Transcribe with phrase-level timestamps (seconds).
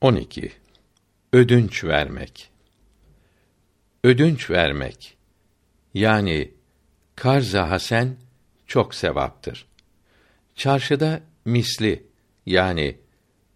[0.00, 0.52] 12.
[1.32, 2.50] Ödünç vermek.
[4.04, 5.16] Ödünç vermek
[5.94, 6.50] yani
[7.14, 8.16] karz-ı hasen
[8.66, 9.66] çok sevaptır.
[10.54, 12.06] Çarşıda misli
[12.46, 12.96] yani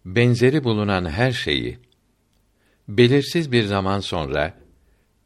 [0.05, 1.79] benzeri bulunan her şeyi
[2.87, 4.57] belirsiz bir zaman sonra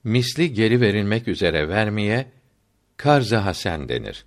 [0.04, 2.32] misli geri verilmek üzere vermeye
[2.98, 4.26] karz-ı hasen denir.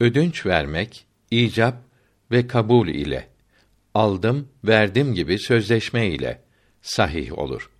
[0.00, 1.76] Ödünç vermek icap
[2.30, 3.28] ve kabul ile
[3.98, 6.42] aldım, verdim gibi sözleşme ile
[6.82, 7.70] sahih olur.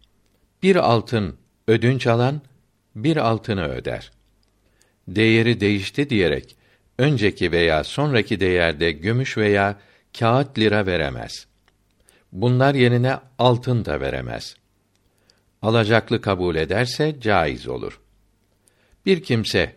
[0.62, 1.37] Bir altın
[1.69, 2.41] ödünç alan
[2.95, 4.11] bir altını öder.
[5.09, 6.56] Değeri değişti diyerek
[6.98, 9.78] önceki veya sonraki değerde gümüş veya
[10.19, 11.47] kağıt lira veremez.
[12.33, 14.56] Bunlar yerine altın da veremez.
[15.62, 18.00] Alacaklı kabul ederse caiz olur.
[19.06, 19.77] Bir kimse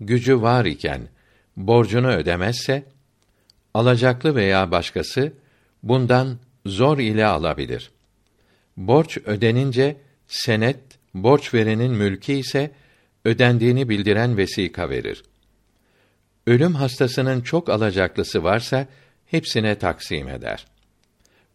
[0.00, 1.08] gücü var iken
[1.56, 2.84] borcunu ödemezse
[3.74, 5.32] alacaklı veya başkası
[5.82, 7.90] bundan zor ile alabilir.
[8.76, 9.96] Borç ödenince
[10.28, 10.80] senet
[11.14, 12.70] borç verenin mülkü ise
[13.24, 15.22] ödendiğini bildiren vesika verir.
[16.46, 18.86] Ölüm hastasının çok alacaklısı varsa
[19.26, 20.66] hepsine taksim eder.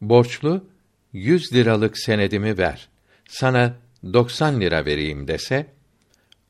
[0.02, 0.66] Borçlu
[1.14, 2.90] yüz liralık senedimi ver.
[3.28, 3.76] Sana
[4.14, 5.66] doksan lira vereyim dese,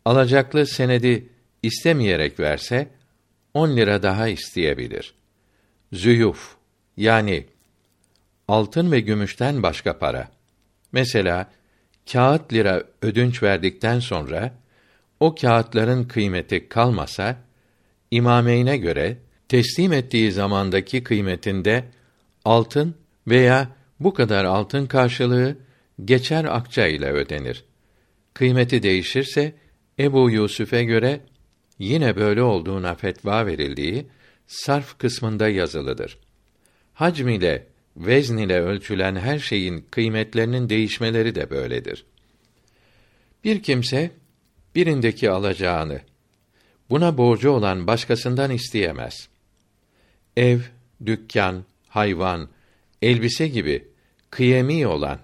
[0.06, 1.30] alacaklı senedi
[1.64, 2.88] istemeyerek verse,
[3.54, 5.14] on lira daha isteyebilir.
[5.94, 6.56] Züyuf,
[6.98, 7.46] yani
[8.48, 10.28] altın ve gümüşten başka para.
[10.92, 11.52] Mesela
[12.12, 14.54] kağıt lira ödünç verdikten sonra
[15.20, 17.38] o kağıtların kıymeti kalmasa
[18.12, 19.18] imameyne göre
[19.50, 21.84] teslim ettiği zamandaki kıymetinde
[22.46, 22.96] altın
[23.28, 23.68] veya
[24.00, 25.58] bu kadar altın karşılığı
[26.06, 27.66] geçer akça ile ödenir.
[28.34, 29.56] Kıymeti değişirse
[30.00, 31.22] Ebu Yusuf'e göre
[31.80, 34.08] yine böyle olduğuna fetva verildiği
[34.48, 36.18] sarf kısmında yazılıdır.
[36.94, 42.06] Hacm ile vezn ile ölçülen her şeyin kıymetlerinin değişmeleri de böyledir.
[43.44, 44.12] Bir kimse
[44.76, 46.02] birindeki alacağını
[46.90, 49.30] buna borcu olan başkasından isteyemez.
[50.38, 50.59] Ev,
[51.06, 52.50] dükkan, hayvan,
[53.02, 53.88] elbise gibi
[54.30, 55.20] kıyemi olan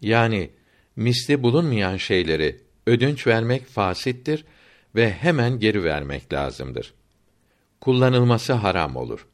[0.00, 0.50] yani
[0.96, 4.44] misli bulunmayan şeyleri ödünç vermek fasittir
[4.94, 6.94] ve hemen geri vermek lazımdır.
[7.80, 9.26] Kullanılması haram olur.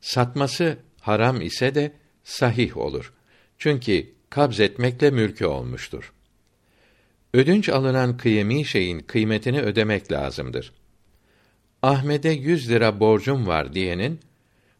[0.00, 1.92] Satması haram ise de
[2.30, 3.12] sahih olur.
[3.58, 6.12] Çünkü kabz etmekle mülkü olmuştur.
[7.34, 10.72] Ödünç alınan kıyemi şeyin kıymetini ödemek lazımdır.
[11.82, 14.20] Ahmet'e yüz lira borcum var diyenin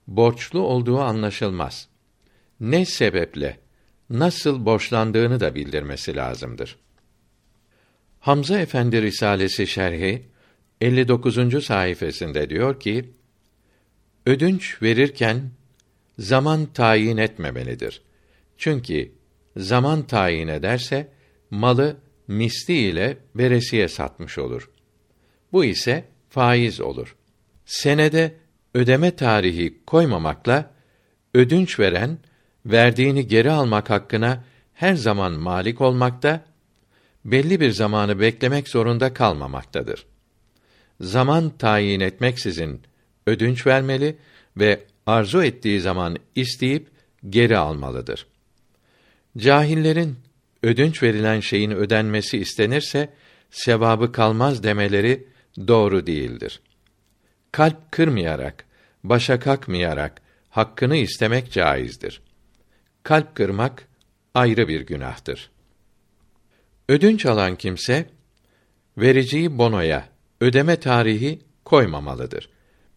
[0.06, 1.88] borçlu olduğu anlaşılmaz.
[2.60, 3.58] Ne sebeple,
[4.10, 6.76] nasıl borçlandığını da bildirmesi lazımdır.
[8.20, 10.22] Hamza Efendi Risalesi şerhi
[10.80, 11.64] 59.
[11.64, 13.10] sayfasında diyor ki:
[14.26, 15.50] Ödünç verirken
[16.20, 18.02] zaman tayin etmemelidir.
[18.58, 19.12] Çünkü
[19.56, 21.08] zaman tayin ederse
[21.50, 21.96] malı
[22.28, 24.70] misli ile veresiye satmış olur.
[25.52, 27.16] Bu ise faiz olur.
[27.64, 28.34] Senede
[28.74, 30.70] ödeme tarihi koymamakla
[31.34, 32.18] ödünç veren
[32.66, 34.44] verdiğini geri almak hakkına
[34.74, 36.44] her zaman malik olmakta,
[37.24, 40.06] belli bir zamanı beklemek zorunda kalmamaktadır.
[41.00, 42.82] Zaman tayin etmeksizin
[43.26, 44.16] ödünç vermeli
[44.56, 44.80] ve
[45.10, 46.88] arzu ettiği zaman isteyip
[47.28, 48.26] geri almalıdır.
[49.38, 50.16] Cahillerin
[50.62, 53.08] ödünç verilen şeyin ödenmesi istenirse
[53.50, 55.28] sevabı kalmaz demeleri
[55.68, 56.60] doğru değildir.
[57.52, 58.64] Kalp kırmayarak,
[59.04, 62.22] başa kakmayarak hakkını istemek caizdir.
[63.02, 63.88] Kalp kırmak
[64.34, 65.50] ayrı bir günahtır.
[66.88, 68.06] Ödünç alan kimse
[68.96, 70.08] vericiyi bonoya
[70.40, 72.48] ödeme tarihi koymamalıdır.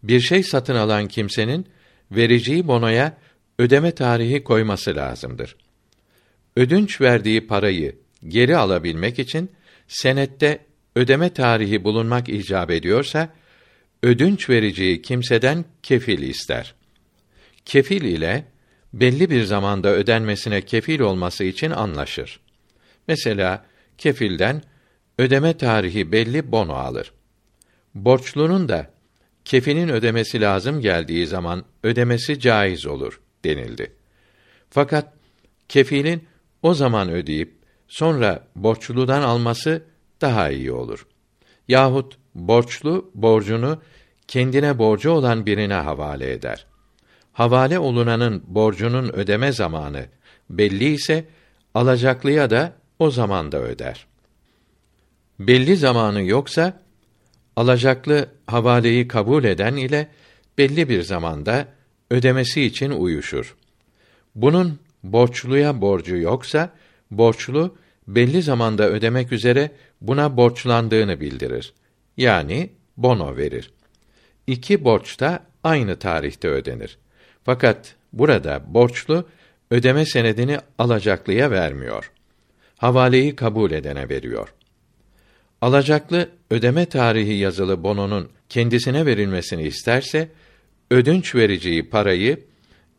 [0.02, 1.66] Bir şey satın alan kimsenin
[2.10, 3.18] vericiyi bonoya
[3.58, 5.56] ödeme tarihi koyması lazımdır.
[6.56, 7.96] Ödünç verdiği parayı
[8.28, 9.50] geri alabilmek için
[9.88, 10.58] senette
[10.96, 13.28] ödeme tarihi bulunmak icap ediyorsa
[14.02, 16.74] ödünç vericiyi kimseden kefil ister.
[17.64, 18.44] Kefil ile
[18.92, 22.40] belli bir zamanda ödenmesine kefil olması için anlaşır.
[23.08, 23.66] Mesela
[23.98, 24.62] kefilden
[25.18, 27.12] ödeme tarihi belli bono alır.
[27.94, 28.93] Borçlunun da
[29.44, 33.92] kefinin ödemesi lazım geldiği zaman ödemesi caiz olur denildi.
[34.70, 35.12] Fakat
[35.68, 36.24] kefilin
[36.62, 37.54] o zaman ödeyip
[37.88, 39.82] sonra borçludan alması
[40.20, 41.06] daha iyi olur.
[41.68, 43.82] Yahut borçlu borcunu
[44.28, 46.66] kendine borcu olan birine havale eder.
[47.32, 50.06] Havale olunanın borcunun ödeme zamanı
[50.50, 51.24] belli ise
[51.74, 54.06] alacaklıya da o zamanda öder.
[55.38, 56.83] Belli zamanı yoksa
[57.56, 60.08] alacaklı havaleyi kabul eden ile
[60.58, 61.68] belli bir zamanda
[62.10, 63.56] ödemesi için uyuşur.
[64.34, 66.70] Bunun borçluya borcu yoksa
[67.10, 67.76] borçlu
[68.08, 69.70] belli zamanda ödemek üzere
[70.00, 71.72] buna borçlandığını bildirir.
[72.16, 73.70] Yani bono verir.
[74.46, 76.98] İki borç da aynı tarihte ödenir.
[77.44, 79.28] Fakat burada borçlu
[79.70, 82.12] ödeme senedini alacaklıya vermiyor.
[82.78, 84.54] Havaleyi kabul edene veriyor.
[85.64, 90.28] Alacaklı ödeme tarihi yazılı bononun kendisine verilmesini isterse
[90.90, 92.40] ödünç vereceği parayı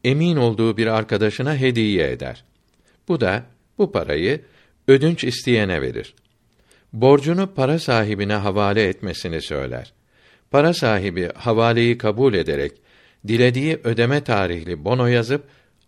[0.03, 2.44] emin olduğu bir arkadaşına hediye eder.
[3.07, 3.44] Bu da
[3.77, 4.41] bu parayı
[4.88, 6.15] ödünç isteyene verir.
[6.94, 9.94] Borcunu para sahibine havale etmesini söyler.
[10.51, 12.71] Para sahibi havaleyi kabul ederek
[13.27, 15.44] dilediği ödeme tarihli bono yazıp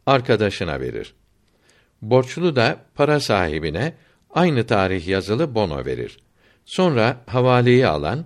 [0.05, 1.13] arkadaşına verir.
[2.01, 3.93] Borçlu da para sahibine
[4.29, 6.17] aynı tarih yazılı bono verir.
[6.67, 8.25] Sonra havaleyi alan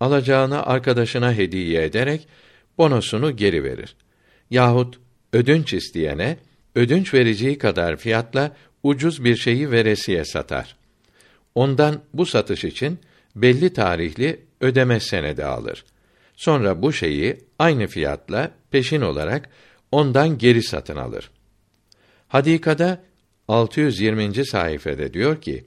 [0.00, 2.28] alacağını arkadaşına hediye ederek
[2.78, 3.96] bonosunu geri verir.
[4.50, 4.98] Yahut
[5.32, 6.36] ödünç isteyene
[6.74, 10.76] ödünç vereceği kadar fiyatla ucuz bir şeyi veresiye satar.
[11.54, 12.98] Ondan bu satış için
[13.36, 15.84] belli tarihli ödeme senedi alır.
[16.36, 19.48] Sonra bu şeyi aynı fiyatla peşin olarak
[19.92, 21.30] ondan geri satın alır.
[22.28, 23.02] Hadikada
[23.48, 24.46] 620.
[24.46, 25.64] sayfede diyor ki: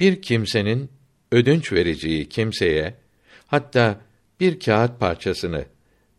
[0.00, 0.90] Bir kimsenin
[1.32, 2.94] ödünç vereceği kimseye
[3.46, 4.00] hatta
[4.40, 5.64] bir kağıt parçasını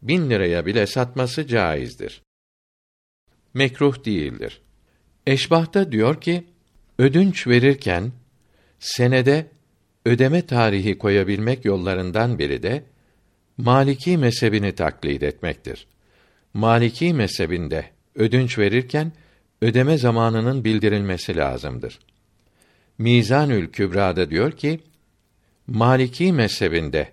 [0.02, 2.22] bin liraya bile satması caizdir.
[3.54, 4.62] Mekruh değildir.
[5.28, 6.44] Eşbah'ta diyor ki,
[7.00, 8.12] ödünç verirken
[8.80, 9.48] senede
[10.06, 12.84] ödeme tarihi koyabilmek yollarından biri de
[13.58, 15.88] Maliki mezhebini taklit etmektir.
[16.54, 17.86] Maliki mezhebinde
[18.16, 19.12] ödünç verirken
[19.62, 22.00] ödeme zamanının bildirilmesi lazımdır.
[22.98, 24.80] Mizanül Kübra'da diyor ki,
[25.68, 27.12] Maliki mezhebinde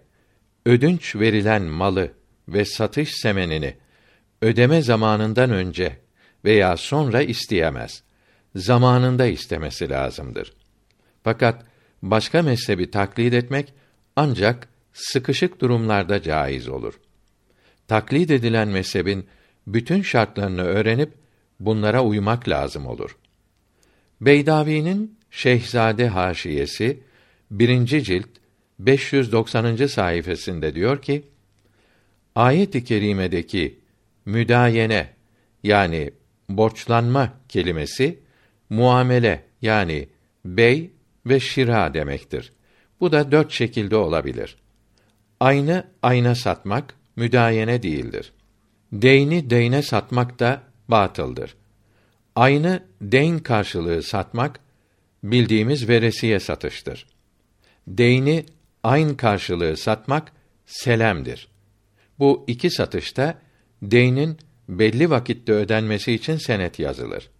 [0.66, 2.12] ödünç verilen malı
[2.48, 3.76] ve satış semenini
[4.42, 5.98] ödeme zamanından önce
[6.44, 8.02] veya sonra isteyemez.
[8.54, 10.52] Zamanında istemesi lazımdır.
[11.24, 11.64] Fakat
[12.02, 13.74] başka mezhebi taklit etmek
[14.16, 17.00] ancak sıkışık durumlarda caiz olur.
[17.88, 19.26] Taklit edilen mezhebin
[19.66, 21.14] bütün şartlarını öğrenip
[21.60, 23.16] bunlara uymak lazım olur.
[24.20, 27.02] Beydavi'nin Şehzade haşiyesi
[27.50, 28.39] birinci cilt
[28.86, 29.86] 590.
[29.86, 31.22] sayfasında diyor ki:
[32.34, 33.78] Ayet-i kerimedeki
[34.24, 35.10] müdayene
[35.62, 36.10] yani
[36.48, 38.18] borçlanma kelimesi
[38.70, 40.08] muamele yani
[40.44, 40.90] bey
[41.26, 42.52] ve şira demektir.
[43.00, 44.56] Bu da dört şekilde olabilir.
[45.40, 48.32] Aynı ayna satmak müdayene değildir.
[48.92, 51.56] Deyni deyne satmak da batıldır.
[52.36, 54.60] Aynı deyn karşılığı satmak
[55.24, 57.06] bildiğimiz veresiye satıştır.
[57.88, 58.44] Deyni
[58.82, 60.32] ayn karşılığı satmak
[60.66, 61.48] selemdir.
[62.18, 63.38] Bu iki satışta
[63.82, 64.38] deynin
[64.68, 67.30] belli vakitte ödenmesi için senet yazılır.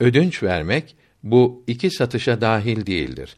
[0.00, 3.36] Ödünç vermek bu iki satışa dahil değildir.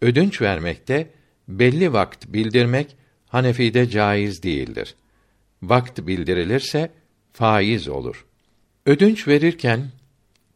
[0.00, 1.10] Ödünç vermekte
[1.48, 2.96] belli vakt bildirmek
[3.28, 4.94] Hanefi'de caiz değildir.
[5.62, 6.90] Vakt bildirilirse
[7.32, 8.26] faiz olur.
[8.86, 9.90] Ödünç verirken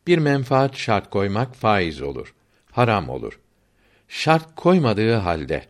[0.07, 2.35] bir menfaat şart koymak faiz olur,
[2.73, 3.41] haram olur.
[4.09, 5.65] Şart koymadığı halde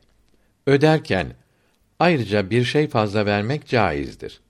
[0.66, 1.32] öderken
[1.98, 4.40] ayrıca bir şey fazla vermek caizdir.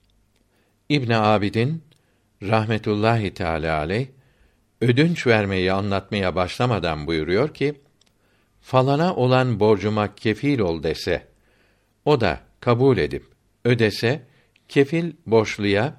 [0.89, 1.83] İbn Abidin
[2.43, 4.07] rahmetullahi teala aleyh
[4.81, 7.81] ödünç vermeyi anlatmaya başlamadan buyuruyor ki
[8.61, 11.27] falana olan borcuma kefil ol dese
[12.05, 13.23] o da kabul edip
[13.65, 14.21] ödese
[14.67, 15.97] kefil borçluya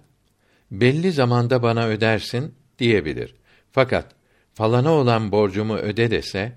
[0.71, 3.35] belli zamanda bana ödersin diyebilir.
[3.73, 4.15] Fakat
[4.55, 6.53] falana olan borcumu öde dese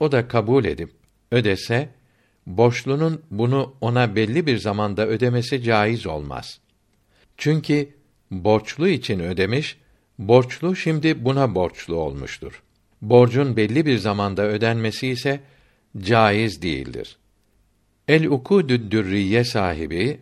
[0.00, 0.90] o da kabul edip
[1.30, 1.88] ödese
[2.46, 6.60] borçlunun bunu ona belli bir zamanda ödemesi caiz olmaz.
[7.36, 7.88] Çünkü
[8.30, 9.78] borçlu için ödemiş,
[10.18, 12.62] borçlu şimdi buna borçlu olmuştur.
[13.02, 15.40] Borcun belli bir zamanda ödenmesi ise
[15.98, 17.16] caiz değildir.
[18.08, 20.20] El Ukudü'd Dürriye sahibi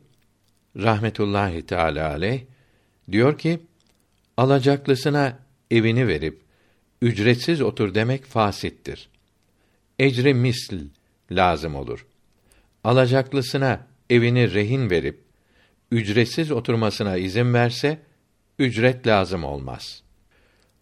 [0.76, 2.41] rahmetullahi teala aleyh
[3.12, 3.61] diyor ki
[4.37, 5.38] alacaklısına
[5.71, 6.41] evini verip
[7.02, 9.09] ücretsiz otur demek fasittir.
[9.99, 10.75] Ecri misl
[11.31, 12.07] lazım olur.
[12.84, 15.24] Alacaklısına evini rehin verip
[15.90, 17.98] ücretsiz oturmasına izin verse
[18.58, 20.02] ücret lazım olmaz.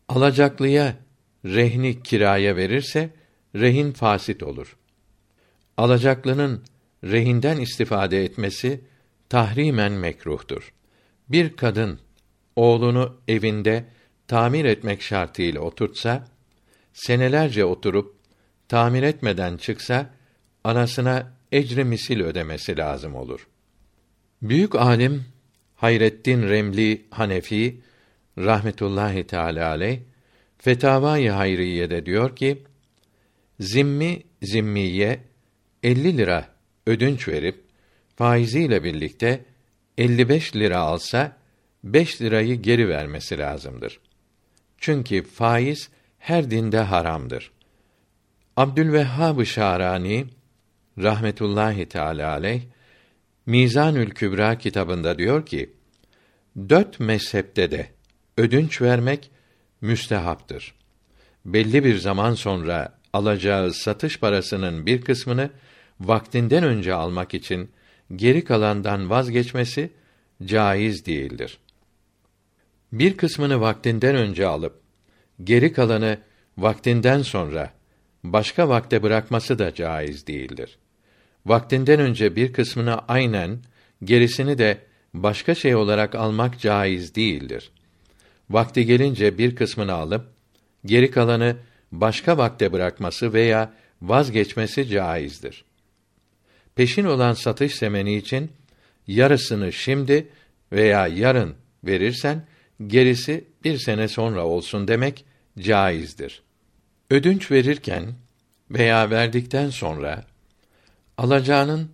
[0.08, 0.96] Alacaklıya
[1.44, 3.10] rehni kiraya verirse
[3.54, 4.76] rehin fasit olur.
[5.76, 6.64] Alacaklının
[7.04, 8.80] rehinden istifade etmesi
[9.28, 10.72] tahrimen mekruhtur.
[11.28, 12.00] Bir kadın
[12.56, 13.84] oğlunu evinde
[14.26, 16.28] tamir etmek şartıyla oturtsa,
[16.92, 18.16] senelerce oturup
[18.68, 20.10] tamir etmeden çıksa
[20.64, 23.48] anasına ecri misil ödemesi lazım olur.
[24.42, 25.24] Büyük alim
[25.76, 27.80] Hayrettin Remli Hanefi
[28.38, 30.00] rahmetullahi teala aleyh
[30.58, 32.62] Fetavai Hayriye'de diyor ki,
[33.60, 35.20] zimmi zimmiye
[35.82, 36.48] 50 lira
[36.86, 37.64] ödünç verip
[38.16, 39.44] faiziyle birlikte
[39.98, 41.36] 55 lira alsa
[41.84, 44.00] 5 lirayı geri vermesi lazımdır.
[44.78, 47.52] Çünkü faiz her dinde haramdır.
[48.56, 50.26] Abdülvehhab-ı Şarani
[51.02, 52.62] rahmetullahi teala aleyh
[53.46, 55.72] Mizanül Kübra kitabında diyor ki:
[56.68, 57.86] Dört mezhepte de
[58.36, 59.30] ödünç vermek
[59.80, 60.74] müstehaptır.
[61.44, 65.50] Belli bir zaman sonra alacağı satış parasının bir kısmını
[66.00, 67.70] vaktinden önce almak için
[68.16, 69.90] geri kalandan vazgeçmesi
[70.44, 71.58] caiz değildir.
[72.92, 74.80] Bir kısmını vaktinden önce alıp
[75.44, 76.18] geri kalanı
[76.58, 77.72] vaktinden sonra
[78.24, 80.78] başka vakte bırakması da caiz değildir.
[81.46, 83.58] Vaktinden önce bir kısmını aynen,
[84.04, 84.78] gerisini de
[85.14, 87.70] başka şey olarak almak caiz değildir.
[88.50, 90.26] Vakti gelince bir kısmını alıp
[90.86, 91.56] geri kalanı
[91.92, 95.64] başka vakte bırakması veya vazgeçmesi caizdir.
[96.74, 98.50] Peşin olan satış semeni için
[99.06, 100.28] yarısını şimdi
[100.72, 101.54] veya yarın
[101.84, 102.46] verirsen
[102.86, 105.24] gerisi bir sene sonra olsun demek
[105.58, 106.42] caizdir.
[107.10, 108.04] Ödünç verirken
[108.70, 110.24] veya verdikten sonra
[111.20, 111.90] alacağının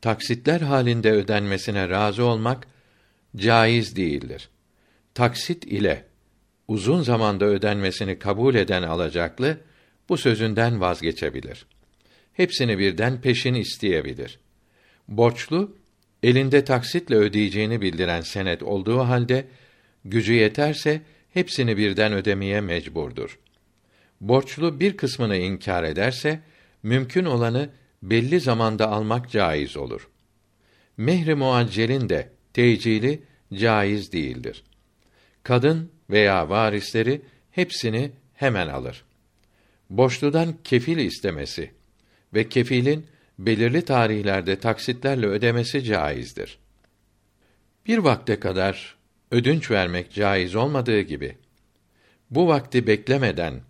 [0.00, 2.66] taksitler halinde ödenmesine razı olmak
[3.36, 4.48] caiz değildir.
[5.14, 6.04] Taksit ile
[6.68, 9.60] uzun zamanda ödenmesini kabul eden alacaklı
[10.08, 11.66] bu sözünden vazgeçebilir.
[12.32, 14.38] Hepsini birden peşin isteyebilir.
[15.08, 15.76] Borçlu
[16.22, 19.44] elinde taksitle ödeyeceğini bildiren senet olduğu halde
[20.04, 21.02] gücü yeterse
[21.34, 23.38] hepsini birden ödemeye mecburdur.
[24.20, 26.40] Borçlu bir kısmını inkar ederse
[26.82, 27.70] mümkün olanı
[28.02, 30.08] belli zamanda almak caiz olur.
[30.96, 33.22] Mehri muaccelin de tecili
[33.54, 34.62] caiz değildir.
[35.42, 39.04] Kadın veya varisleri hepsini hemen alır.
[39.90, 41.70] Borçludan kefil istemesi
[42.34, 43.06] ve kefilin
[43.38, 46.58] belirli tarihlerde taksitlerle ödemesi caizdir.
[47.86, 48.96] Bir vakte kadar
[49.30, 51.36] ödünç vermek caiz olmadığı gibi
[52.30, 53.60] bu vakti beklemeden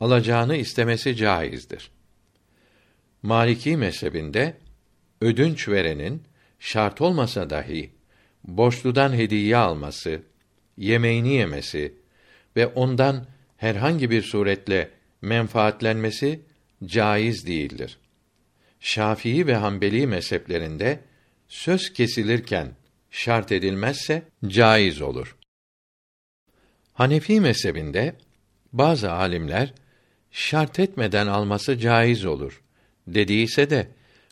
[0.00, 1.90] alacağını istemesi caizdir.
[3.22, 4.56] Maliki mezhebinde
[5.20, 6.22] ödünç verenin
[6.58, 7.90] şart olmasa dahi
[8.44, 10.22] borçludan hediye alması,
[10.76, 11.94] yemeğini yemesi
[12.56, 14.90] ve ondan herhangi bir suretle
[15.22, 16.40] menfaatlenmesi
[16.84, 17.98] caiz değildir.
[18.80, 21.00] Şafii ve Hanbeli mezheplerinde
[21.48, 22.68] söz kesilirken
[23.10, 25.36] şart edilmezse caiz olur.
[26.92, 28.16] Hanefi mezhebinde
[28.72, 29.74] bazı alimler
[30.30, 32.62] şart etmeden alması caiz olur
[33.14, 33.88] dediyse de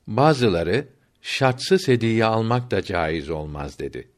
[0.06, 0.88] bazıları
[1.22, 4.08] şartsız hediye almak da caiz olmaz dedi.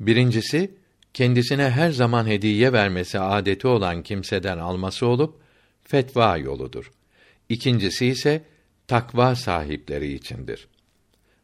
[0.00, 0.70] Birincisi
[1.14, 5.40] kendisine her zaman hediye vermesi adeti olan kimseden alması olup
[5.84, 6.90] fetva yoludur.
[7.48, 8.44] İkincisi ise
[8.88, 10.68] takva sahipleri içindir.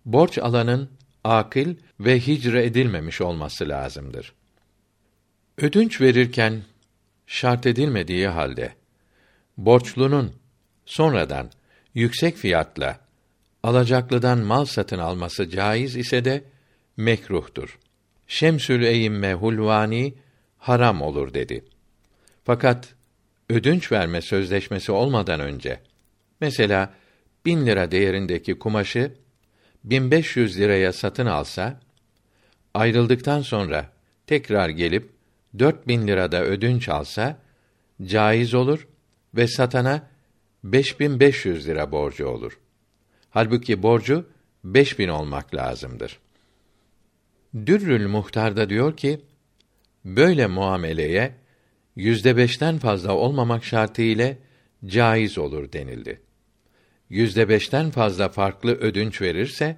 [0.05, 0.91] Borç alanın
[1.25, 4.33] akıl ve hicre edilmemiş olması lazımdır.
[5.59, 6.63] Ödünç verirken
[7.27, 8.75] şart edilmediği halde
[9.57, 10.33] borçlunun
[10.87, 11.51] sonradan
[11.95, 13.01] yüksek fiyatla
[13.63, 16.45] alacaklıdan mal satın alması caiz ise de
[16.97, 17.79] mekruhtur.
[18.27, 20.15] Şemsül Eyyimme Hulvani
[20.59, 21.65] haram olur dedi.
[22.45, 22.95] Fakat
[23.49, 25.81] ödünç verme sözleşmesi olmadan önce
[26.41, 26.95] mesela
[27.47, 29.13] bin lira değerindeki kumaşı
[29.85, 31.81] 1500 liraya satın alsa
[32.75, 33.93] ayrıldıktan sonra
[34.27, 35.11] tekrar gelip
[35.59, 37.39] 4000 lirada ödünç alsa
[38.05, 38.89] caiz olur
[39.35, 40.12] ve satana
[40.65, 42.59] 5500 lira borcu olur.
[43.31, 44.27] Halbuki borcu
[44.65, 46.19] 5000 olmak lazımdır.
[47.67, 49.21] Dürrül Muhtar'da diyor ki,
[50.05, 51.35] böyle muameleye
[51.97, 54.39] yüzde beşten fazla olmamak şartı ile
[54.87, 56.21] caiz olur denildi.
[57.11, 59.77] Yüzde beşten fazla farklı ödünç verirse,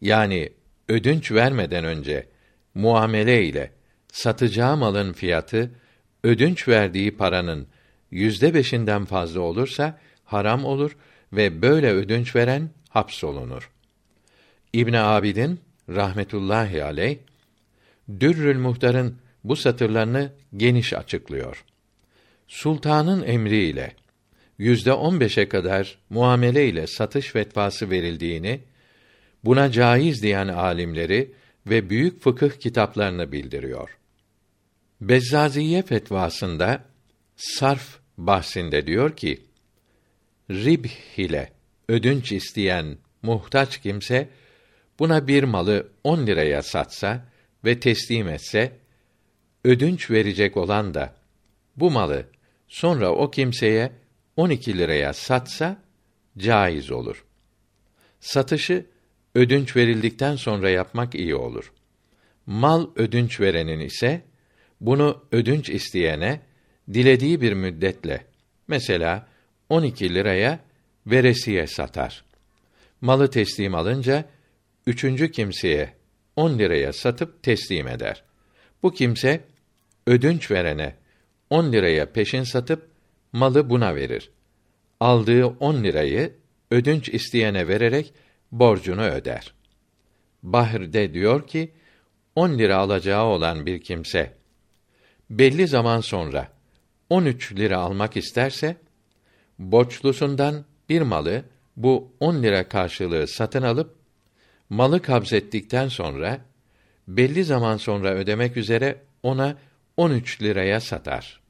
[0.00, 0.52] yani
[0.88, 2.26] ödünç vermeden önce
[2.74, 3.72] muamele ile
[4.12, 5.70] satacağı malın fiyatı
[6.22, 7.66] ödünç verdiği paranın
[8.10, 10.00] yüzde beşinden fazla olursa
[10.34, 10.96] haram olur
[11.32, 13.70] ve böyle ödünç veren hapsolunur.
[14.72, 17.18] İbn Abidin rahmetullahi aleyh
[18.20, 21.64] Dürrül Muhtar'ın bu satırlarını geniş açıklıyor.
[22.48, 23.94] Sultanın emriyle
[24.58, 28.60] yüzde on beşe kadar muamele ile satış fetvası verildiğini,
[29.44, 31.32] buna caiz diyen alimleri
[31.66, 33.98] ve büyük fıkıh kitaplarını bildiriyor.
[35.00, 36.84] Bezzaziye fetvasında
[37.36, 39.42] sarf bahsinde diyor ki,
[40.50, 41.52] ribh ile
[41.88, 44.28] ödünç isteyen muhtaç kimse
[44.98, 47.28] buna bir malı on liraya satsa
[47.64, 48.72] ve teslim etse
[49.64, 51.14] ödünç verecek olan da
[51.76, 52.26] bu malı
[52.68, 53.92] sonra o kimseye
[54.36, 55.82] 12 liraya satsa
[56.38, 57.24] caiz olur.
[58.20, 58.86] Satışı
[59.34, 61.72] ödünç verildikten sonra yapmak iyi olur.
[62.46, 64.22] Mal ödünç verenin ise
[64.80, 66.40] bunu ödünç isteyene
[66.94, 68.24] dilediği bir müddetle
[68.68, 69.26] mesela
[69.68, 70.60] 12 liraya
[71.06, 72.24] veresiye satar.
[73.00, 74.24] Malı teslim alınca
[74.86, 75.94] üçüncü kimseye
[76.36, 78.24] 10 liraya satıp teslim eder.
[78.82, 79.44] Bu kimse
[80.06, 80.94] ödünç verene
[81.50, 82.88] 10 liraya peşin satıp
[83.32, 84.30] malı buna verir.
[85.00, 86.34] Aldığı 10 lirayı
[86.70, 88.12] ödünç isteyene vererek
[88.52, 89.54] borcunu öder.
[90.42, 91.72] Bahir'de diyor ki
[92.36, 94.32] 10 lira alacağı olan bir kimse
[95.30, 96.48] belli zaman sonra
[97.10, 98.76] 13 lira almak isterse
[99.58, 101.44] borçlusundan bir malı
[101.76, 103.94] bu 10 lira karşılığı satın alıp
[104.70, 106.40] malı kabzettikten sonra
[107.08, 109.56] belli zaman sonra ödemek üzere ona
[109.96, 111.40] 13 liraya satar.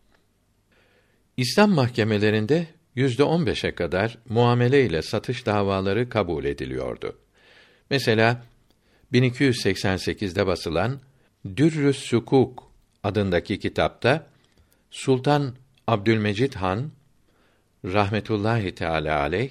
[1.37, 7.19] İslam mahkemelerinde yüzde on beşe kadar muamele ile satış davaları kabul ediliyordu.
[7.91, 8.43] Mesela
[9.13, 11.01] 1288'de basılan
[11.57, 12.71] Dürrü's Sukuk
[13.03, 14.27] adındaki kitapta
[14.91, 15.55] Sultan
[15.87, 16.91] Abdülmecid Han
[17.85, 19.50] rahmetullahi teala aleyh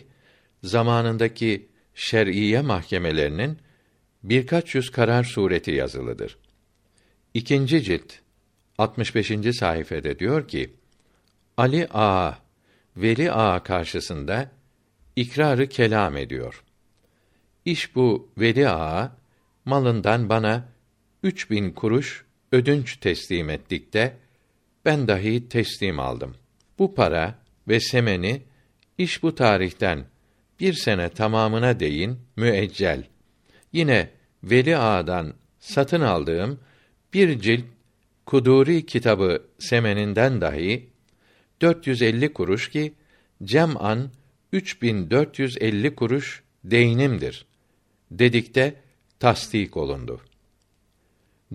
[0.64, 3.58] zamanındaki şer'iye mahkemelerinin
[4.24, 6.38] birkaç yüz karar sureti yazılıdır.
[7.34, 8.14] İkinci cilt
[8.78, 9.32] 65.
[9.60, 10.74] sayfede diyor ki:
[11.58, 12.38] Ali Ağa
[12.98, 14.52] Veli Ağa karşısında
[15.16, 16.64] ikrarı kelam ediyor.
[17.66, 19.18] İş bu Veli Ağa
[19.66, 20.70] malından bana
[21.24, 24.18] üç bin kuruş ödünç teslim ettik de
[24.86, 26.36] ben dahi teslim aldım.
[26.80, 28.42] Bu para ve semeni
[28.98, 30.06] iş bu tarihten
[30.60, 33.04] bir sene tamamına değin müeccel.
[33.74, 34.10] Yine
[34.44, 36.60] Veli Ağa'dan satın aldığım
[37.14, 37.64] bir cilt
[38.26, 40.90] Kuduri kitabı semeninden dahi
[41.62, 42.94] 450 kuruş ki
[43.44, 44.10] cem'an
[44.52, 47.46] 3450 kuruş değinimdir.
[48.12, 48.76] Dedikte
[49.20, 50.22] tasdik olundu.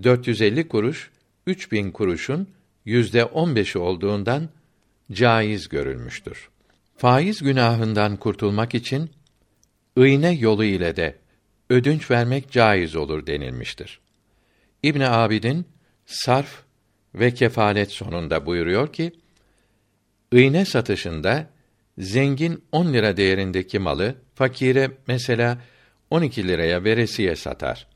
[0.03, 1.11] 450 kuruş
[1.47, 2.47] 3000 kuruşun
[2.85, 4.49] yüzde on beşi olduğundan
[5.11, 6.49] caiz görülmüştür.
[6.97, 9.11] Faiz günahından kurtulmak için
[9.97, 11.15] iğne yolu ile de
[11.69, 13.99] ödünç vermek caiz olur denilmiştir.
[14.83, 15.65] İbn Abidin
[16.05, 16.63] sarf
[17.15, 19.11] ve kefalet sonunda buyuruyor ki
[20.31, 21.49] iğne satışında
[21.97, 25.61] zengin 10 lira değerindeki malı fakire mesela
[26.09, 27.87] 12 liraya veresiye satar.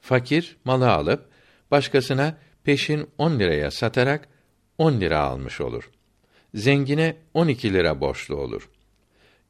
[0.00, 1.28] Fakir malı alıp
[1.70, 4.28] başkasına peşin 10 liraya satarak
[4.78, 5.90] 10 lira almış olur.
[6.58, 8.68] Zengine 12 lira borçlu olur.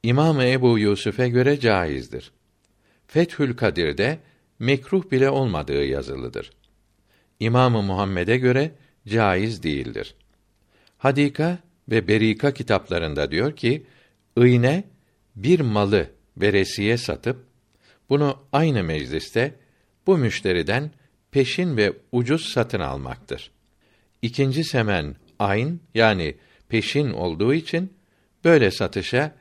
[0.02, 2.32] İmam Ebu Yusuf'e göre caizdir.
[3.06, 4.18] Fethül Kadir'de
[4.58, 6.50] mekruh bile olmadığı yazılıdır.
[7.40, 8.72] İmamı Muhammed'e göre
[9.06, 10.14] caiz değildir.
[10.98, 13.86] Hadika ve Berika kitaplarında diyor ki,
[14.36, 14.84] iğne
[15.36, 17.44] bir malı veresiye satıp
[18.08, 19.54] bunu aynı mecliste
[20.06, 20.90] bu müşteriden
[21.30, 23.50] peşin ve ucuz satın almaktır.
[24.22, 26.34] İkinci semen ayn yani
[26.68, 27.92] peşin olduğu için
[28.44, 29.34] böyle satışa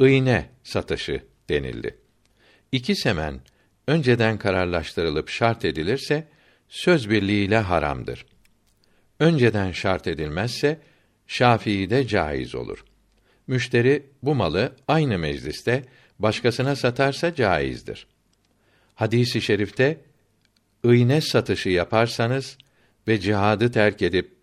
[0.00, 1.98] iğne satışı denildi.
[2.72, 3.40] İki semen
[3.86, 6.28] önceden kararlaştırılıp şart edilirse
[6.68, 8.26] söz birliğiyle haramdır.
[9.20, 10.80] Önceden şart edilmezse
[11.26, 12.84] Şafii'de caiz olur.
[13.46, 15.84] Müşteri bu malı aynı mecliste
[16.18, 18.06] başkasına satarsa caizdir.
[18.94, 20.00] Hadisi i şerifte
[20.84, 22.58] iğne satışı yaparsanız
[23.08, 24.35] ve cihadı terk edip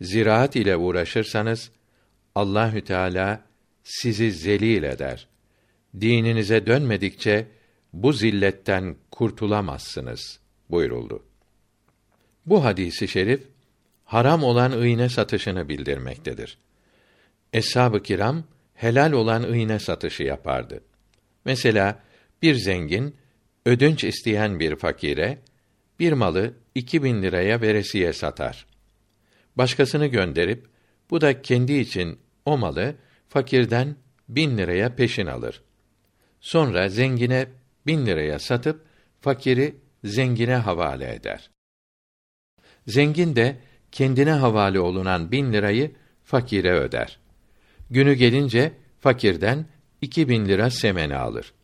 [0.00, 1.70] ziraat ile uğraşırsanız
[2.34, 3.44] Allahü Teala
[3.84, 5.28] sizi zelil eder.
[6.00, 7.46] Dininize dönmedikçe
[7.92, 11.22] bu zilletten kurtulamazsınız buyuruldu.
[12.46, 13.42] Bu hadisi şerif
[14.04, 16.58] haram olan iğne satışını bildirmektedir.
[17.52, 20.80] Eshab-ı kiram helal olan iğne satışı yapardı.
[21.44, 22.02] Mesela
[22.42, 23.16] bir zengin
[23.66, 25.38] ödünç isteyen bir fakire
[26.00, 28.66] bir malı iki bin liraya veresiye satar.
[29.56, 30.66] Başkasını gönderip
[31.10, 32.94] bu da kendi için o malı
[33.28, 33.96] fakirden
[34.28, 35.62] bin liraya peşin alır.
[36.40, 37.46] Sonra zengine
[37.86, 38.86] bin liraya satıp
[39.20, 41.50] fakiri zengine havale eder.
[42.86, 43.56] Zengin de
[43.92, 45.92] kendine havale olunan bin lirayı
[46.24, 47.18] fakire öder.
[47.90, 49.66] Günü gelince fakirden
[50.00, 51.54] iki bin lira semeni alır.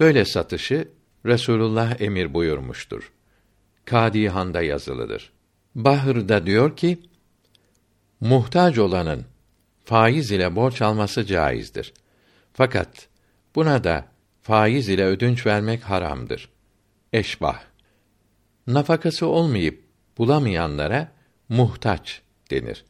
[0.00, 0.88] Böyle satışı
[1.26, 3.12] Resulullah emir buyurmuştur.
[3.84, 5.32] Kadihan'da yazılıdır.
[5.74, 6.98] Bahır'da diyor ki,
[8.20, 9.24] muhtaç olanın
[9.84, 11.92] faiz ile borç alması caizdir.
[12.52, 13.08] Fakat
[13.54, 14.06] buna da
[14.42, 16.48] faiz ile ödünç vermek haramdır.
[17.12, 17.62] Eşbah.
[18.66, 19.84] Nafakası olmayıp
[20.18, 21.12] bulamayanlara
[21.48, 22.84] muhtaç denir.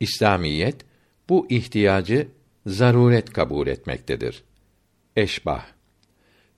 [0.00, 0.84] İslamiyet
[1.28, 2.28] bu ihtiyacı
[2.66, 4.44] zaruret kabul etmektedir.
[5.16, 5.66] Eşbah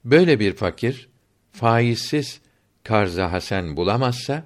[0.05, 1.09] Böyle bir fakir
[1.53, 2.41] faizsiz
[2.83, 4.45] karza hasen bulamazsa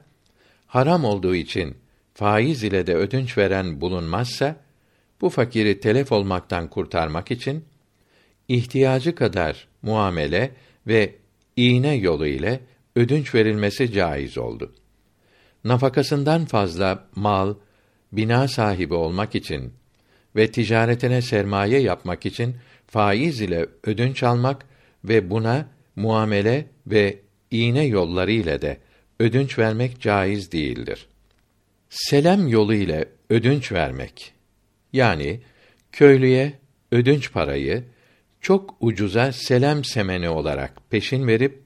[0.68, 1.76] haram olduğu için
[2.14, 4.56] faiz ile de ödünç veren bulunmazsa
[5.20, 7.64] bu fakiri telef olmaktan kurtarmak için
[8.48, 10.50] ihtiyacı kadar muamele
[10.86, 11.14] ve
[11.56, 12.60] iğne yolu ile
[12.96, 14.74] ödünç verilmesi caiz oldu.
[15.64, 17.54] Nafakasından fazla mal,
[18.12, 19.72] bina sahibi olmak için
[20.36, 24.66] ve ticaretine sermaye yapmak için faiz ile ödünç almak
[25.04, 27.18] ve buna muamele ve
[27.50, 28.78] iğne yolları ile de
[29.20, 31.06] ödünç vermek caiz değildir.
[31.90, 34.32] Selam yolu ile ödünç vermek
[34.92, 35.40] yani
[35.92, 36.52] köylüye
[36.92, 37.84] ödünç parayı
[38.40, 41.62] çok ucuza selam semeni olarak peşin verip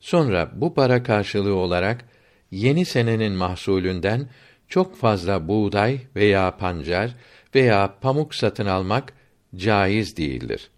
[0.00, 2.04] sonra bu para karşılığı olarak
[2.50, 4.28] yeni senenin mahsulünden
[4.68, 7.14] çok fazla buğday veya pancar
[7.54, 9.12] veya pamuk satın almak
[9.56, 10.70] caiz değildir.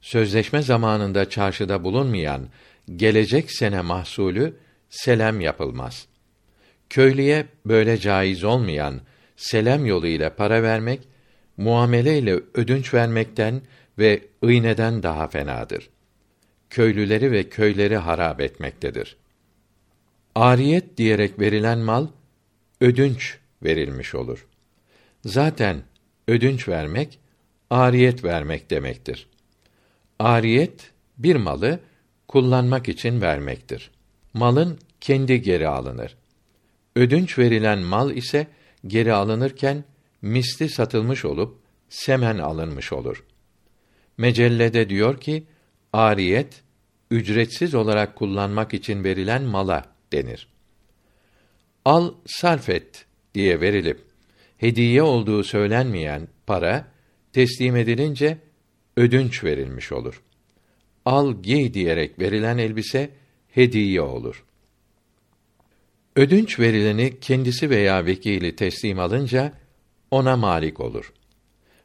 [0.00, 2.48] Sözleşme zamanında çarşıda bulunmayan
[2.96, 4.56] gelecek sene mahsulü
[4.92, 6.06] selam yapılmaz.
[6.90, 9.00] Köylüye böyle caiz olmayan
[9.36, 11.00] selam yolu ile para vermek
[11.56, 13.62] muamele ile ödünç vermekten
[13.98, 15.90] ve iğneden daha fenadır.
[16.70, 19.16] Köylüleri ve köyleri harap etmektedir.
[20.34, 22.06] Ariyet diyerek verilen mal
[22.80, 24.46] ödünç verilmiş olur.
[25.24, 25.82] Zaten
[26.28, 27.18] ödünç vermek
[27.70, 29.26] ariyet vermek demektir.
[30.18, 31.80] Ariyet bir malı
[32.28, 33.90] kullanmak için vermektir.
[34.34, 36.16] Malın kendi geri alınır.
[36.96, 38.46] Ödünç verilen mal ise
[38.86, 39.84] geri alınırken
[40.22, 43.24] misli satılmış olup semen alınmış olur.
[44.18, 45.44] Mecellede diyor ki
[45.92, 46.62] ariyet
[47.10, 50.48] ücretsiz olarak kullanmak için verilen mala denir.
[51.84, 54.00] Al sarf et diye verilip
[54.56, 56.88] hediye olduğu söylenmeyen para
[57.32, 58.38] teslim edilince
[58.96, 60.22] ödünç verilmiş olur.
[61.04, 63.10] Al giy diyerek verilen elbise
[63.52, 64.44] hediye olur.
[66.16, 69.52] Ödünç verileni kendisi veya vekili teslim alınca
[70.10, 71.12] ona malik olur.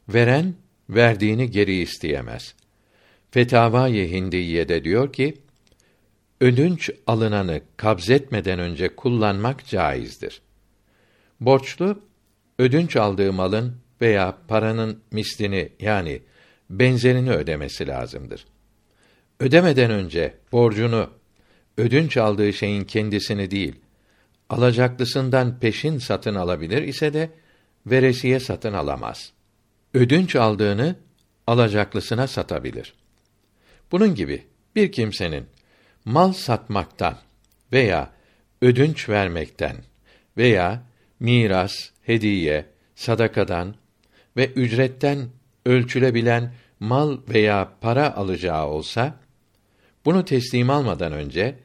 [0.09, 0.53] Veren
[0.89, 2.55] verdiğini geri isteyemez.
[3.31, 5.37] Fetavâ-i Hindiye'de diyor ki,
[6.41, 10.41] ödünç alınanı kabzetmeden önce kullanmak caizdir.
[11.39, 11.99] Borçlu
[12.59, 16.21] ödünç aldığı malın veya paranın mislini yani
[16.69, 18.45] benzerini ödemesi lazımdır.
[19.39, 21.09] Ödemeden önce borcunu
[21.77, 23.75] ödünç aldığı şeyin kendisini değil,
[24.49, 27.29] alacaklısından peşin satın alabilir ise de
[27.85, 29.31] veresiye satın alamaz.
[29.93, 30.95] Ödünç aldığını
[31.47, 32.93] alacaklısına satabilir.
[33.91, 34.43] Bunun gibi
[34.75, 35.45] bir kimsenin
[36.05, 37.17] mal satmaktan
[37.71, 38.11] veya
[38.61, 39.75] ödünç vermekten
[40.37, 40.83] veya
[41.19, 43.75] miras, hediye, sadakadan
[44.37, 45.29] ve ücretten
[45.65, 49.19] ölçülebilen mal veya para alacağı olsa
[50.05, 51.55] bunu teslim almadan önce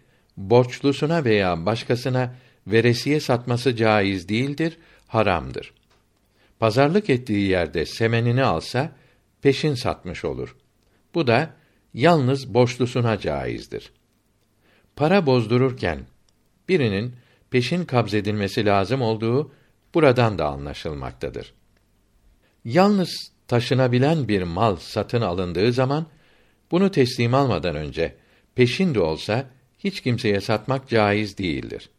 [0.50, 2.34] borçlusuna veya başkasına
[2.66, 5.72] veresiye satması caiz değildir, haramdır.
[6.58, 8.92] Pazarlık ettiği yerde semenini alsa
[9.42, 10.56] peşin satmış olur.
[11.14, 11.50] Bu da
[11.94, 13.92] yalnız borçlusuna caizdir.
[14.96, 16.00] Para bozdururken
[16.68, 17.14] birinin
[17.50, 19.52] peşin kabzedilmesi lazım olduğu
[19.94, 21.52] buradan da anlaşılmaktadır.
[22.64, 26.06] Yalnız taşınabilen bir mal satın alındığı zaman
[26.70, 28.16] bunu teslim almadan önce
[28.54, 29.46] peşin de olsa
[29.84, 31.90] hiç kimseye satmak caiz değildir.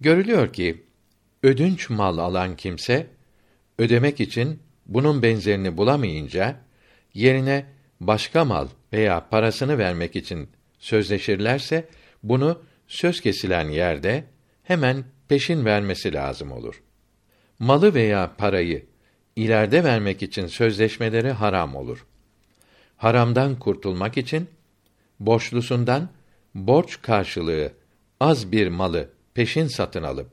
[0.00, 0.82] Görülüyor ki
[1.42, 3.06] ödünç mal alan kimse
[3.78, 6.56] ödemek için bunun benzerini bulamayınca
[7.14, 7.66] yerine
[8.00, 11.88] başka mal veya parasını vermek için sözleşirlerse
[12.22, 14.24] bunu söz kesilen yerde
[14.62, 16.82] hemen peşin vermesi lazım olur.
[17.58, 18.86] Malı veya parayı
[19.36, 22.06] ileride vermek için sözleşmeleri haram olur.
[22.96, 24.48] Haramdan kurtulmak için
[25.20, 26.08] borçlusundan
[26.54, 27.72] borç karşılığı
[28.20, 30.30] az bir malı peşin satın alıp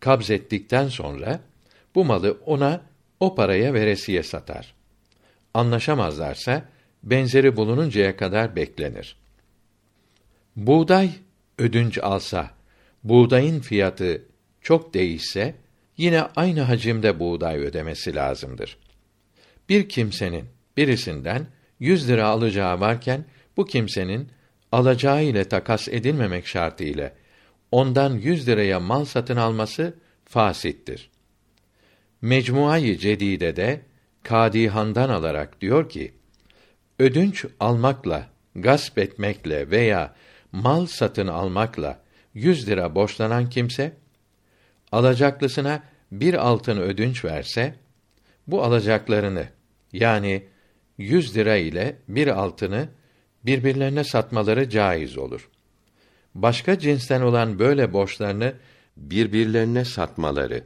[0.00, 1.40] kabzettikten sonra
[1.94, 2.80] bu malı ona
[3.20, 4.74] o paraya veresiye satar.
[5.54, 6.64] Anlaşamazlarsa
[7.02, 9.16] benzeri bulununcaya kadar beklenir.
[10.56, 11.10] Buğday
[11.58, 12.50] ödünç alsa,
[13.04, 14.22] buğdayın fiyatı
[14.60, 15.54] çok değişse
[15.96, 18.78] yine aynı hacimde buğday ödemesi lazımdır.
[19.68, 20.44] Bir kimsenin
[20.76, 21.46] birisinden
[21.80, 23.24] yüz lira alacağı varken
[23.56, 24.28] bu kimsenin
[24.72, 27.14] alacağı ile takas edilmemek şartı ile
[27.72, 31.10] ondan yüz liraya mal satın alması fasittir.
[32.22, 33.80] Mecmuayı Cedide de
[34.22, 36.14] Kadihan'dan alarak diyor ki:
[36.98, 40.14] Ödünç almakla, gasp etmekle veya
[40.52, 42.02] mal satın almakla
[42.34, 43.92] yüz lira borçlanan kimse
[44.92, 45.82] alacaklısına
[46.12, 47.74] bir altın ödünç verse,
[48.46, 49.48] bu alacaklarını
[49.92, 50.46] yani
[50.98, 52.88] 100 lira ile bir altını
[53.46, 55.48] birbirlerine satmaları caiz olur.
[56.34, 58.54] Başka cinsten olan böyle borçlarını
[58.96, 60.64] birbirlerine satmaları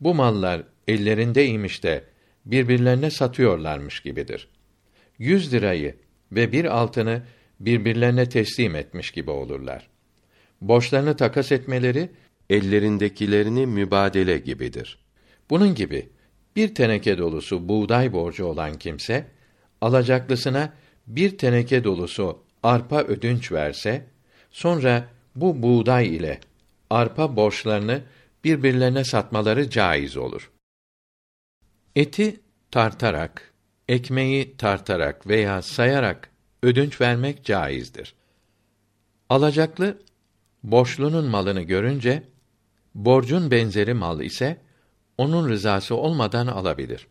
[0.00, 2.04] bu mallar ellerindeymiş de
[2.44, 4.48] birbirlerine satıyorlarmış gibidir.
[5.18, 5.96] 100 lirayı
[6.32, 7.22] ve bir altını
[7.60, 9.88] birbirlerine teslim etmiş gibi olurlar.
[10.60, 12.10] Borçlarını takas etmeleri
[12.50, 14.98] ellerindekilerini mübadele gibidir.
[15.50, 16.08] bunun gibi
[16.56, 19.26] bir teneke dolusu buğday borcu olan kimse
[19.80, 20.72] alacaklısına
[21.06, 24.06] bir teneke dolusu arpa ödünç verse
[24.50, 26.40] sonra bu buğday ile
[26.90, 28.02] arpa borçlarını
[28.44, 30.50] birbirlerine satmaları caiz olur.
[31.96, 33.52] Eti tartarak,
[33.88, 36.30] ekmeği tartarak veya sayarak
[36.62, 38.14] ödünç vermek caizdir.
[39.28, 39.98] Alacaklı
[40.62, 42.22] borçlunun malını görünce
[42.94, 44.60] borcun benzeri mal ise
[45.18, 47.06] onun rızası olmadan alabilir.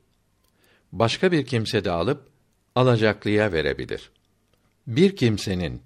[0.91, 2.27] Başka bir kimse de alıp
[2.75, 4.11] alacaklıya verebilir.
[4.87, 5.81] Bir kimsenin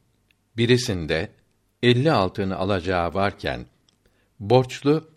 [0.57, 1.29] birisinde
[1.83, 3.65] elli altın alacağı varken
[4.39, 5.09] borçlu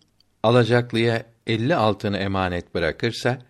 [0.43, 3.41] alacaklıya elli altını emanet bırakırsa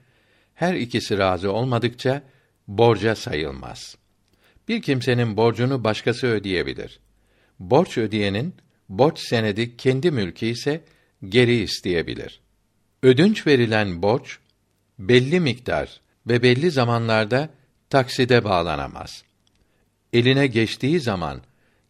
[0.54, 2.24] her ikisi razı olmadıkça
[2.68, 3.98] borca sayılmaz.
[4.68, 7.00] Bir kimsenin borcunu başkası ödeyebilir.
[7.60, 8.56] Borç ödeyenin
[8.90, 10.82] borç senedi kendi mülkü ise
[11.30, 12.42] geri isteyebilir.
[13.04, 14.40] Ödünç verilen borç
[15.00, 17.50] belli miktar ve belli zamanlarda
[17.90, 19.24] takside bağlanamaz.
[20.14, 21.42] Eline geçtiği zaman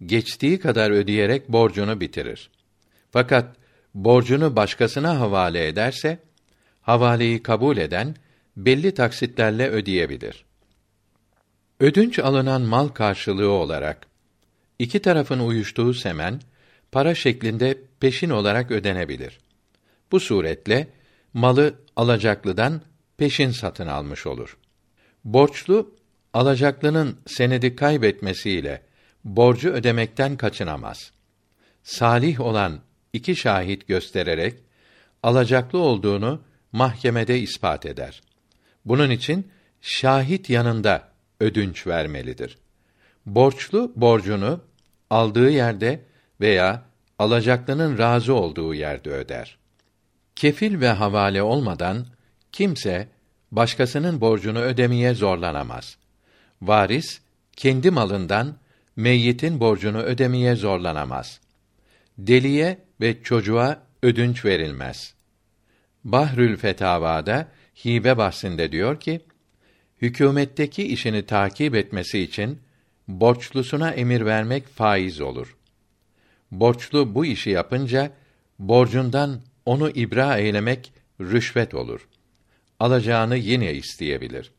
[0.05, 2.49] geçtiği kadar ödeyerek borcunu bitirir.
[3.11, 3.55] Fakat
[3.93, 6.19] borcunu başkasına havale ederse
[6.81, 8.15] havaleyi kabul eden
[8.57, 10.45] belli taksitlerle ödeyebilir.
[11.79, 14.07] Ödünç alınan mal karşılığı olarak
[14.79, 16.41] iki tarafın uyuştuğu semen
[16.91, 19.39] para şeklinde peşin olarak ödenebilir.
[20.11, 20.87] Bu suretle
[21.33, 22.81] malı alacaklıdan
[23.17, 24.57] peşin satın almış olur.
[25.27, 25.95] Borçlu
[26.33, 28.81] alacaklının senedi kaybetmesiyle
[29.23, 31.11] borcu ödemekten kaçınamaz.
[31.83, 32.79] Salih olan
[33.13, 34.59] iki şahit göstererek
[35.23, 38.21] alacaklı olduğunu mahkemede ispat eder.
[38.85, 41.09] Bunun için şahit yanında
[41.39, 42.57] ödünç vermelidir.
[43.25, 44.61] Borçlu borcunu
[45.09, 46.03] aldığı yerde
[46.41, 46.83] veya
[47.19, 49.57] alacaklının razı olduğu yerde öder.
[50.35, 52.07] Kefil ve havale olmadan
[52.51, 53.16] kimse
[53.51, 55.97] başkasının borcunu ödemeye zorlanamaz.
[56.61, 57.21] Varis
[57.55, 58.55] kendi malından
[58.95, 61.39] meyyitin borcunu ödemeye zorlanamaz.
[62.17, 65.13] Deliye ve çocuğa ödünç verilmez.
[66.03, 67.47] Bahrül Fetavada
[67.85, 69.21] hibe bahsinde diyor ki,
[70.01, 72.59] hükümetteki işini takip etmesi için
[73.07, 75.57] borçlusuna emir vermek faiz olur.
[76.51, 78.11] Borçlu bu işi yapınca
[78.59, 82.07] borcundan onu ibra eylemek rüşvet olur.
[82.79, 84.51] Alacağını yine isteyebilir.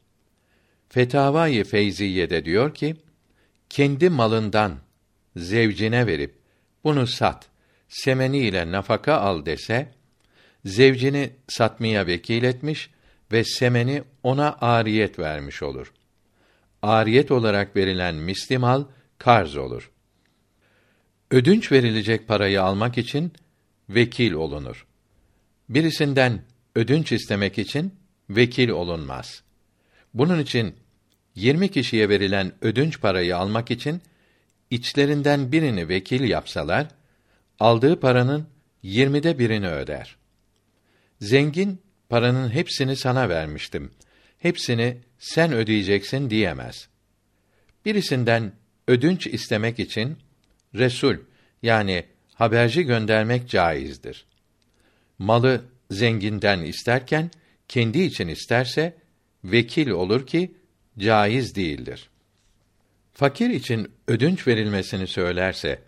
[0.89, 2.97] Fetavai Feyziye'de diyor ki,
[3.69, 4.79] kendi malından
[5.37, 6.39] zevcine verip
[6.85, 7.49] bunu sat,
[7.89, 9.93] semeni ile nafaka al dese,
[10.65, 12.91] zevcini satmaya vekil etmiş
[13.33, 15.93] ve semeni ona ariyet vermiş olur.
[16.83, 18.85] Ariyet olarak verilen mislimal
[19.19, 19.91] karz olur.
[21.31, 23.33] Ödünç verilecek parayı almak için
[23.89, 24.87] vekil olunur.
[25.69, 26.43] Birisinden
[26.75, 27.98] ödünç istemek için
[28.31, 29.43] vekil olunmaz.
[30.15, 30.75] Bunun için
[31.35, 34.03] 20 kişiye verilen ödünç parayı almak için
[34.71, 36.87] içlerinden birini vekil yapsalar,
[37.59, 38.49] aldığı paranın
[38.83, 40.17] yirmide birini öder.
[41.21, 43.91] Zengin, paranın hepsini sana vermiştim.
[44.39, 46.89] Hepsini sen ödeyeceksin diyemez.
[47.85, 48.53] Birisinden
[48.89, 50.17] ödünç istemek için
[50.75, 51.17] resul
[51.63, 54.27] yani haberci göndermek caizdir.
[55.19, 57.31] Malı zenginden isterken
[57.69, 58.97] kendi için isterse
[59.45, 60.55] vekil olur ki
[60.99, 62.11] caiz değildir.
[63.13, 65.83] Fakir için ödünç verilmesini söylerse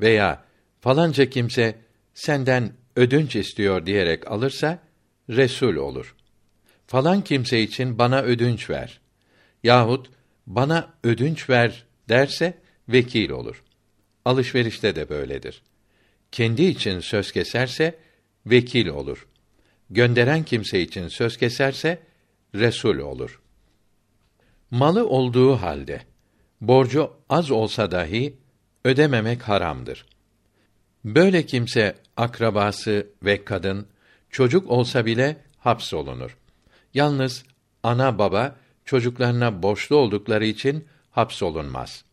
[0.00, 0.44] veya
[0.80, 1.78] falanca kimse
[2.14, 4.78] senden ödünç istiyor diyerek alırsa
[5.30, 6.16] resul olur.
[6.86, 9.00] Falan kimse için bana ödünç ver
[9.62, 10.10] yahut
[10.46, 13.62] bana ödünç ver derse vekil olur.
[14.24, 15.62] Alışverişte de böyledir.
[16.32, 17.98] Kendi için söz keserse
[18.46, 19.26] vekil olur.
[19.90, 21.98] Gönderen kimse için söz keserse
[22.54, 23.40] resul olur.
[24.70, 26.00] Malı olduğu halde
[26.60, 28.36] borcu az olsa dahi
[28.84, 30.06] ödememek haramdır.
[31.04, 33.86] Böyle kimse akrabası ve kadın
[34.30, 36.36] çocuk olsa bile hapsolunur.
[36.94, 37.44] Yalnız
[37.82, 42.04] ana baba çocuklarına borçlu oldukları için hapsolunmaz.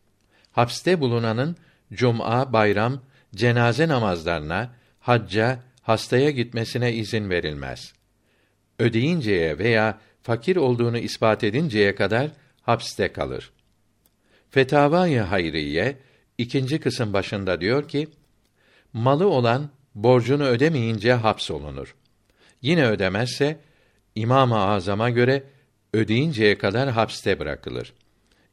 [0.52, 1.56] Hapste bulunanın
[1.92, 3.00] cuma, bayram,
[3.34, 7.92] cenaze namazlarına, hacca, hastaya gitmesine izin verilmez.
[8.78, 12.30] Ödeyinceye veya fakir olduğunu ispat edinceye kadar
[12.62, 13.50] hapiste kalır.
[14.50, 15.96] Fetavâ-i Hayriye
[16.38, 18.08] ikinci kısım başında diyor ki:
[18.92, 21.94] Malı olan borcunu ödemeyince hapsolunur.
[22.62, 23.60] Yine ödemezse
[24.14, 25.42] İmam-ı Azam'a göre
[25.92, 27.94] ödeyinceye kadar hapiste bırakılır.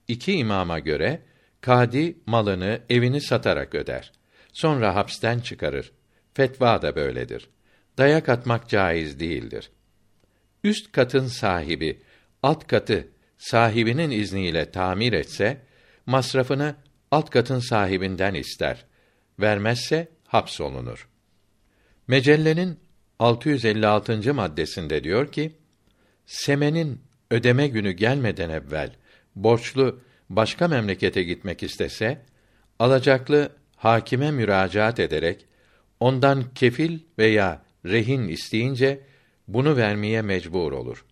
[0.07, 1.21] İki imama göre
[1.61, 4.11] kadi malını, evini satarak öder.
[4.53, 5.91] Sonra hapisten çıkarır.
[6.35, 7.49] Fetva da böyledir.
[7.97, 9.71] Dayak atmak caiz değildir.
[10.63, 12.01] Üst katın sahibi
[12.43, 15.61] alt katı sahibinin izniyle tamir etse
[16.05, 16.75] masrafını
[17.11, 18.85] alt katın sahibinden ister.
[19.39, 21.09] Vermezse hapsolunur.
[22.07, 22.79] Mecellenin
[23.19, 24.33] 656.
[24.33, 25.55] maddesinde diyor ki:
[26.25, 28.95] Semenin ödeme günü gelmeden evvel
[29.35, 32.21] borçlu başka memlekete gitmek istese,
[32.79, 35.45] alacaklı hakime müracaat ederek
[35.99, 38.99] ondan kefil veya rehin isteyince
[39.47, 41.05] bunu vermeye mecbur olur.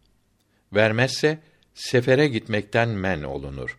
[0.74, 1.40] Vermezse
[1.74, 3.78] sefere gitmekten men olunur.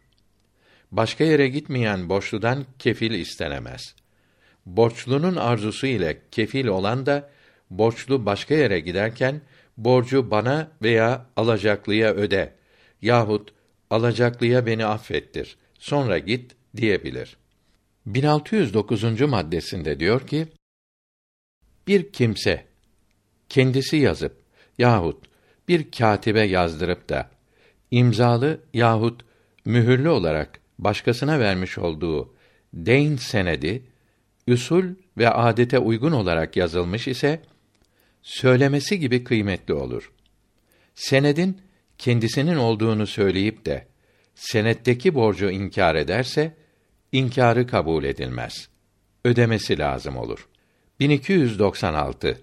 [0.93, 3.95] Başka yere gitmeyen borçludan kefil istenemez.
[4.67, 7.31] Borçlunun arzusu ile kefil olan da
[7.71, 9.41] borçlu başka yere giderken
[9.77, 12.53] borcu bana veya alacaklıya öde
[13.03, 13.53] yahut
[13.91, 15.57] alacaklıya beni affettir.
[15.79, 17.37] Sonra git diyebilir.
[18.07, 19.21] 1609.
[19.21, 20.47] maddesinde diyor ki:
[21.87, 22.65] Bir kimse
[23.49, 24.43] kendisi yazıp
[24.79, 25.25] yahut
[25.69, 27.31] bir katibe yazdırıp da
[27.91, 29.25] imzalı yahut
[29.65, 32.35] mühürlü olarak başkasına vermiş olduğu
[32.75, 33.83] deyn senedi
[34.47, 34.85] üsul
[35.19, 37.43] ve adete uygun olarak yazılmış ise
[38.23, 40.13] söylemesi gibi kıymetli olur.
[40.95, 41.61] Senedin
[41.99, 43.87] kendisinin olduğunu söyleyip de
[44.35, 46.57] senetteki borcu inkar ederse
[47.13, 48.69] inkarı kabul edilmez.
[49.25, 50.49] Ödemesi lazım olur.
[51.01, 52.39] 1296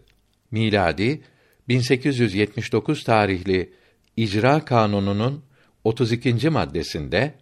[0.51, 1.21] miladi
[1.67, 3.73] 1879 tarihli
[4.17, 5.43] İcra Kanunu'nun
[5.83, 6.49] 32.
[6.49, 7.33] maddesinde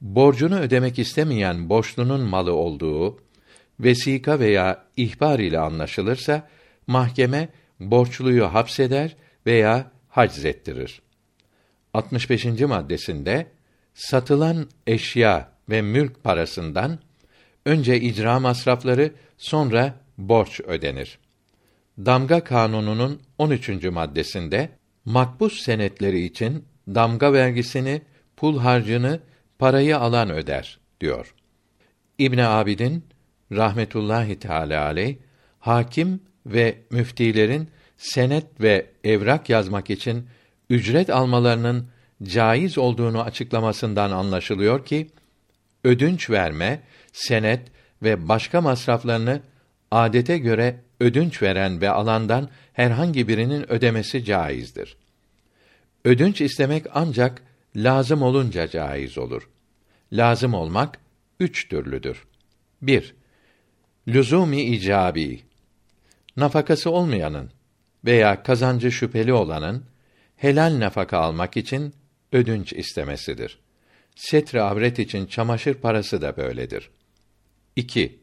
[0.00, 3.18] borcunu ödemek istemeyen borçlunun malı olduğu
[3.80, 6.48] vesika veya ihbar ile anlaşılırsa
[6.86, 7.48] mahkeme
[7.80, 11.02] borçluyu hapseder veya haczettirir.
[11.94, 12.44] 65.
[12.44, 13.46] maddesinde
[13.94, 16.98] satılan eşya ve mülk parasından
[17.66, 21.18] önce icra masrafları sonra borç ödenir.
[21.98, 23.68] Damga Kanunu'nun 13.
[23.84, 24.68] maddesinde
[25.04, 28.02] makbuz senetleri için damga vergisini,
[28.36, 29.20] pul harcını
[29.58, 31.34] parayı alan öder diyor.
[32.18, 33.04] İbn Abidin
[33.52, 35.16] rahmetullahi teala aleyh
[35.60, 40.26] hakim ve müftilerin senet ve evrak yazmak için
[40.70, 41.88] ücret almalarının
[42.22, 45.10] caiz olduğunu açıklamasından anlaşılıyor ki
[45.84, 46.80] ödünç verme,
[47.12, 47.60] senet
[48.02, 49.40] ve başka masraflarını
[49.92, 54.96] adete göre ödünç veren ve alandan herhangi birinin ödemesi caizdir.
[56.04, 57.42] Ödünç istemek ancak
[57.76, 59.48] lazım olunca caiz olur.
[60.12, 60.98] Lazım olmak
[61.40, 62.24] üç türlüdür.
[62.82, 63.14] 1.
[64.08, 65.42] Lüzumi icabi.
[66.36, 67.50] Nafakası olmayanın
[68.04, 69.84] veya kazancı şüpheli olanın
[70.36, 71.94] helal nafaka almak için
[72.32, 73.58] ödünç istemesidir.
[74.16, 76.90] Setre avret için çamaşır parası da böyledir.
[77.76, 78.21] 2.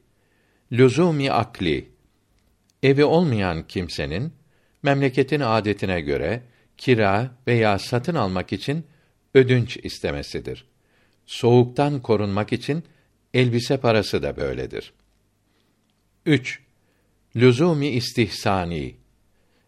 [0.71, 1.89] Lüzumi akli.
[2.84, 4.34] Evi olmayan kimsenin
[4.84, 6.43] memleketin adetine göre
[6.77, 8.86] kira veya satın almak için
[9.34, 10.65] ödünç istemesidir.
[11.25, 12.84] Soğuktan korunmak için
[13.34, 14.93] elbise parası da böyledir.
[16.25, 16.60] 3.
[17.36, 18.95] Lüzumi istihsani.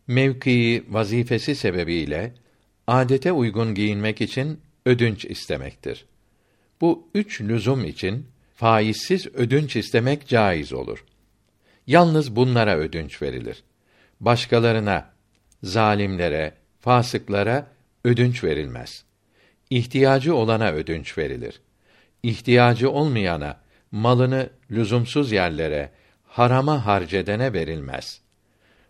[0.07, 2.33] Mevkii, vazifesi sebebiyle
[2.87, 6.05] adete uygun giyinmek için ödünç istemektir.
[6.81, 8.27] Bu üç lüzum için
[8.61, 11.05] faizsiz ödünç istemek caiz olur.
[11.87, 13.63] Yalnız bunlara ödünç verilir.
[14.19, 15.09] Başkalarına,
[15.63, 17.67] zalimlere, fasıklara
[18.03, 19.03] ödünç verilmez.
[19.69, 21.61] İhtiyacı olana ödünç verilir.
[22.23, 23.57] İhtiyacı olmayana,
[23.91, 25.91] malını lüzumsuz yerlere,
[26.23, 28.21] harama harcedene verilmez.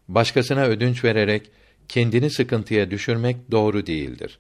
[0.07, 1.51] Başkasına ödünç vererek
[1.87, 4.39] kendini sıkıntıya düşürmek doğru değildir.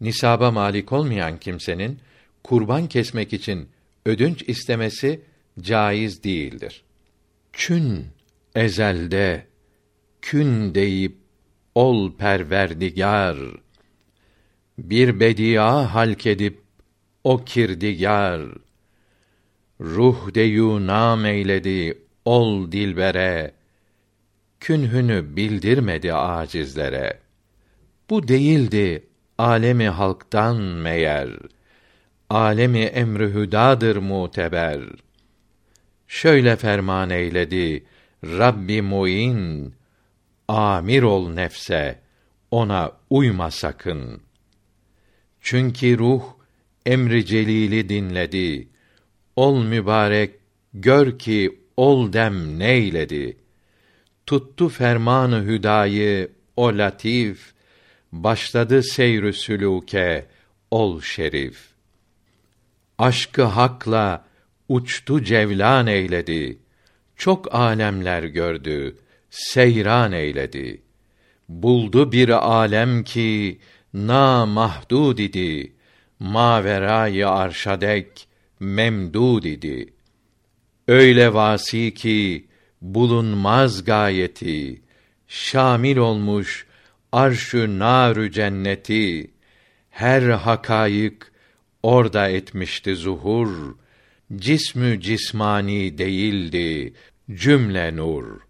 [0.00, 2.00] Nisaba malik olmayan kimsenin
[2.44, 3.68] kurban kesmek için
[4.06, 5.20] ödünç istemesi
[5.60, 6.84] caiz değildir.
[7.52, 8.06] Kün
[8.54, 9.46] ezelde
[10.22, 11.16] kün deyip
[11.74, 13.36] ol perverdigar.
[14.78, 16.62] Bir bedia halk edip
[17.24, 18.42] o kirdigar.
[19.80, 23.54] Ruh deyu nam eyledi ol dilbere.
[24.60, 27.18] Künhünü bildirmedi acizlere.
[28.10, 29.06] Bu değildi
[29.38, 31.30] alemi halktan meğer
[32.30, 34.80] alemi emrü hüdadır muteber
[36.08, 37.84] şöyle ferman eyledi
[38.24, 39.74] Rabbi muin
[40.48, 41.98] amir ol nefse
[42.50, 44.22] ona uyma sakın
[45.40, 46.22] Çünkü ruh
[46.86, 48.68] emri celili dinledi.
[49.36, 50.34] Ol mübarek
[50.74, 53.36] gör ki ol dem neyledi.
[54.26, 57.52] Tuttu fermanı hüdayı o latif
[58.12, 60.24] başladı seyrü sülûke
[60.70, 61.69] ol şerif.
[63.00, 64.24] Aşkı hakla
[64.68, 66.58] uçtu cevlan eyledi.
[67.16, 68.96] Çok alemler gördü,
[69.30, 70.82] seyran eyledi.
[71.48, 73.58] Buldu bir alem ki
[73.94, 75.72] na mahdud idi.
[76.18, 78.28] Maverayı arşadek
[78.60, 79.92] memdud idi.
[80.88, 82.48] Öyle vasi ki
[82.82, 84.82] bulunmaz gayeti
[85.28, 86.66] şamil olmuş
[87.12, 89.30] arşu narü cenneti
[89.90, 91.29] her hakayık
[91.82, 93.74] orada etmişti zuhur.
[94.36, 96.92] Cismü cismani değildi
[97.34, 98.49] cümle nur